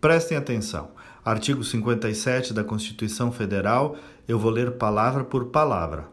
Prestem 0.00 0.38
atenção. 0.38 0.90
Artigo 1.24 1.64
57 1.64 2.54
da 2.54 2.62
Constituição 2.62 3.32
Federal, 3.32 3.96
eu 4.28 4.38
vou 4.38 4.48
ler 4.48 4.70
palavra 4.72 5.24
por 5.24 5.46
palavra. 5.46 6.06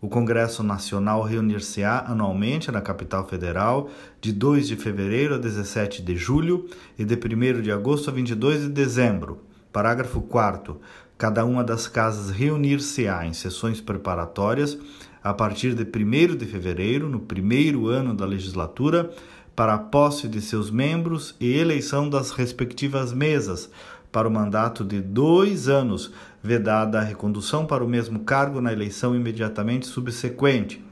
O 0.00 0.08
Congresso 0.08 0.64
Nacional 0.64 1.22
reunir-se-á 1.22 2.06
anualmente 2.08 2.72
na 2.72 2.80
capital 2.80 3.24
federal 3.28 3.88
de 4.20 4.32
2 4.32 4.66
de 4.66 4.74
fevereiro 4.74 5.36
a 5.36 5.38
17 5.38 6.02
de 6.02 6.16
julho 6.16 6.68
e 6.98 7.04
de 7.04 7.14
1 7.14 7.62
de 7.62 7.70
agosto 7.70 8.10
a 8.10 8.12
22 8.12 8.62
de 8.62 8.68
dezembro. 8.68 9.38
Parágrafo 9.72 10.20
4 10.22 10.80
Cada 11.16 11.44
uma 11.44 11.62
das 11.62 11.86
casas 11.86 12.30
reunir-se-á 12.30 13.24
em 13.24 13.32
sessões 13.32 13.80
preparatórias 13.80 14.76
a 15.22 15.34
partir 15.34 15.74
de 15.74 15.84
1 15.84 16.34
de 16.34 16.46
fevereiro, 16.46 17.08
no 17.08 17.20
primeiro 17.20 17.86
ano 17.86 18.14
da 18.14 18.24
legislatura, 18.24 19.10
para 19.54 19.74
a 19.74 19.78
posse 19.78 20.28
de 20.28 20.40
seus 20.40 20.70
membros 20.70 21.34
e 21.40 21.56
eleição 21.56 22.08
das 22.08 22.30
respectivas 22.30 23.12
mesas, 23.12 23.70
para 24.10 24.26
o 24.26 24.30
mandato 24.30 24.84
de 24.84 25.00
dois 25.00 25.68
anos, 25.68 26.12
vedada 26.42 26.98
a 26.98 27.02
recondução 27.02 27.66
para 27.66 27.84
o 27.84 27.88
mesmo 27.88 28.20
cargo 28.20 28.60
na 28.60 28.72
eleição 28.72 29.14
imediatamente 29.14 29.86
subsequente. 29.86 30.84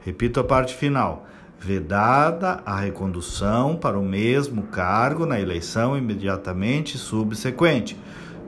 Repito 0.00 0.40
a 0.40 0.44
parte 0.44 0.74
final. 0.74 1.26
Vedada 1.60 2.62
a 2.64 2.78
recondução 2.78 3.76
para 3.76 3.98
o 3.98 4.04
mesmo 4.04 4.62
cargo 4.64 5.26
na 5.26 5.40
eleição 5.40 5.98
imediatamente 5.98 6.96
subsequente. 6.96 7.98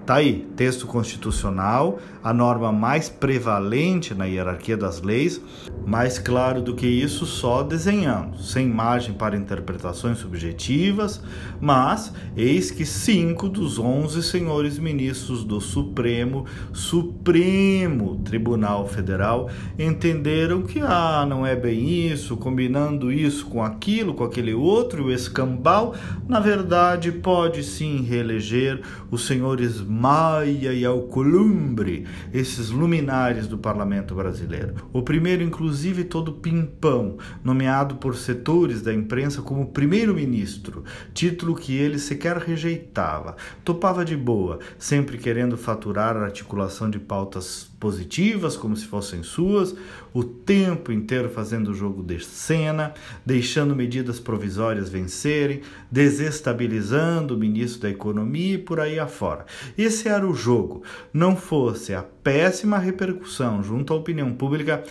Tá 0.07 0.17
aí, 0.17 0.49
texto 0.57 0.87
constitucional, 0.87 1.99
a 2.23 2.33
norma 2.33 2.73
mais 2.73 3.09
prevalente 3.09 4.15
na 4.15 4.25
hierarquia 4.25 4.77
das 4.77 5.03
leis, 5.03 5.41
mais 5.87 6.19
claro 6.19 6.61
do 6.61 6.75
que 6.75 6.87
isso, 6.87 7.27
só 7.27 7.63
desenhando, 7.63 8.39
sem 8.39 8.69
margem 8.69 9.15
para 9.15 9.37
interpretações 9.37 10.19
subjetivas, 10.19 11.23
mas 11.61 12.13
eis 12.37 12.71
que 12.71 12.85
cinco 12.85 13.49
dos 13.49 13.79
onze 13.79 14.23
senhores 14.23 14.79
ministros 14.79 15.43
do 15.43 15.61
Supremo, 15.61 16.47
Supremo 16.73 18.21
Tribunal 18.25 18.87
Federal, 18.87 19.51
entenderam 19.79 20.63
que, 20.63 20.81
ah, 20.81 21.27
não 21.29 21.47
é 21.47 21.57
bem 21.57 22.09
isso, 22.09 22.37
combinando 22.37 23.11
isso 23.11 23.47
com 23.47 23.63
aquilo, 23.63 24.15
com 24.15 24.25
aquele 24.25 24.55
outro, 24.55 25.07
o 25.07 25.13
escambau, 25.13 25.95
na 26.29 26.41
verdade 26.41 27.11
pode 27.11 27.63
sim 27.63 28.03
reeleger 28.03 28.81
os 29.11 29.27
senhores 29.27 29.81
Maia 29.81 30.73
e 30.73 30.85
Alcolumbre, 30.85 32.05
esses 32.33 32.71
luminares 32.71 33.47
do 33.47 33.59
parlamento 33.59 34.15
brasileiro. 34.15 34.75
O 34.93 35.03
primeiro, 35.03 35.43
inclusive, 35.43 35.70
todo 36.05 36.33
pimpão, 36.33 37.19
nomeado 37.43 37.97
por 37.97 38.17
setores 38.17 38.83
da 38.83 38.93
imprensa 38.93 39.43
como 39.43 39.69
primeiro-ministro, 39.69 40.85
título 41.15 41.55
que 41.55 41.77
ele 41.77 41.99
sequer 41.99 42.37
rejeitava. 42.37 43.37
Topava 43.65 44.05
de 44.05 44.17
boa, 44.17 44.59
sempre 44.79 45.19
querendo 45.19 45.57
faturar 45.57 46.17
a 46.17 46.25
articulação 46.25 46.91
de 46.91 46.99
pautas 46.99 47.71
positivas 47.81 48.57
como 48.57 48.77
se 48.77 48.87
fossem 48.87 49.23
suas, 49.23 49.75
o 50.13 50.23
tempo 50.23 50.93
inteiro 50.93 51.31
fazendo 51.31 51.71
o 51.71 51.75
jogo 51.75 52.03
de 52.03 52.23
cena, 52.23 52.93
deixando 53.25 53.75
medidas 53.75 54.21
provisórias 54.21 54.91
vencerem, 54.91 55.63
desestabilizando 55.91 57.35
o 57.35 57.39
ministro 57.39 57.83
da 57.83 57.91
Economia 57.91 58.55
e 58.55 58.59
por 58.59 58.81
aí 58.81 58.99
afora. 58.99 59.47
Esse 59.79 60.09
era 60.09 60.29
o 60.29 60.35
jogo. 60.35 60.83
Não 61.13 61.35
fosse 61.35 61.95
a 61.95 62.03
péssima 62.03 62.77
repercussão 62.77 63.63
junto 63.63 63.95
à 63.95 63.97
opinião 63.97 64.33
pública, 64.33 64.85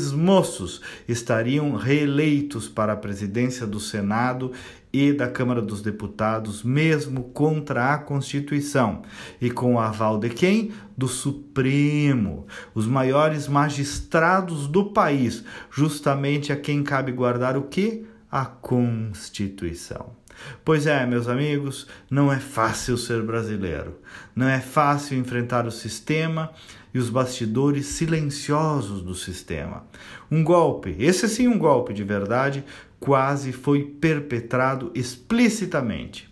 esses 0.00 0.12
moços 0.12 0.80
estariam 1.06 1.76
reeleitos 1.76 2.66
para 2.66 2.94
a 2.94 2.96
presidência 2.96 3.66
do 3.66 3.78
Senado 3.78 4.50
e 4.90 5.12
da 5.12 5.28
Câmara 5.28 5.60
dos 5.60 5.82
Deputados, 5.82 6.62
mesmo 6.62 7.24
contra 7.24 7.92
a 7.92 7.98
Constituição, 7.98 9.02
e 9.38 9.50
com 9.50 9.74
o 9.74 9.78
aval 9.78 10.18
de 10.18 10.30
quem? 10.30 10.72
Do 10.96 11.06
Supremo, 11.06 12.46
os 12.74 12.86
maiores 12.86 13.46
magistrados 13.46 14.66
do 14.66 14.86
país, 14.86 15.44
justamente 15.70 16.50
a 16.50 16.56
quem 16.56 16.82
cabe 16.82 17.12
guardar 17.12 17.58
o 17.58 17.62
que? 17.62 18.06
A 18.32 18.46
Constituição. 18.46 20.18
Pois 20.64 20.86
é, 20.86 21.04
meus 21.04 21.28
amigos, 21.28 21.86
não 22.10 22.32
é 22.32 22.38
fácil 22.38 22.96
ser 22.96 23.22
brasileiro. 23.22 23.98
Não 24.34 24.48
é 24.48 24.60
fácil 24.60 25.18
enfrentar 25.18 25.66
o 25.66 25.70
sistema 25.70 26.50
e 26.92 26.98
os 26.98 27.10
bastidores 27.10 27.86
silenciosos 27.86 29.02
do 29.02 29.14
sistema. 29.14 29.84
Um 30.30 30.42
golpe, 30.42 30.94
esse 30.98 31.28
sim 31.28 31.48
um 31.48 31.58
golpe 31.58 31.92
de 31.92 32.04
verdade, 32.04 32.64
quase 32.98 33.52
foi 33.52 33.84
perpetrado 33.84 34.90
explicitamente. 34.94 36.28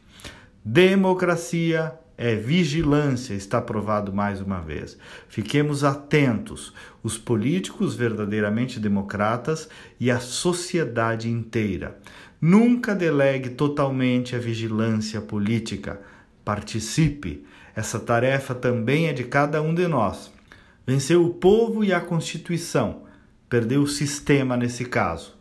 Democracia 0.64 1.98
é 2.18 2.34
vigilância, 2.34 3.32
está 3.32 3.60
provado 3.60 4.12
mais 4.12 4.40
uma 4.40 4.60
vez. 4.60 4.98
Fiquemos 5.28 5.84
atentos, 5.84 6.74
os 7.00 7.16
políticos 7.16 7.94
verdadeiramente 7.94 8.80
democratas 8.80 9.68
e 10.00 10.10
a 10.10 10.18
sociedade 10.18 11.30
inteira. 11.30 11.96
Nunca 12.40 12.94
delegue 12.94 13.50
totalmente 13.50 14.34
a 14.34 14.38
vigilância 14.38 15.20
política. 15.20 16.00
Participe. 16.44 17.46
Essa 17.74 18.00
tarefa 18.00 18.52
também 18.52 19.06
é 19.06 19.12
de 19.12 19.22
cada 19.22 19.62
um 19.62 19.72
de 19.72 19.86
nós. 19.86 20.32
Venceu 20.88 21.22
o 21.22 21.34
povo 21.34 21.84
e 21.84 21.92
a 21.92 22.00
Constituição. 22.00 23.02
Perdeu 23.46 23.82
o 23.82 23.86
sistema 23.86 24.56
nesse 24.56 24.86
caso, 24.86 25.36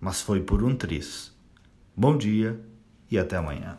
mas 0.00 0.22
foi 0.22 0.40
por 0.40 0.64
um 0.64 0.74
triz. 0.74 1.36
Bom 1.94 2.16
dia 2.16 2.58
e 3.10 3.18
até 3.18 3.36
amanhã. 3.36 3.76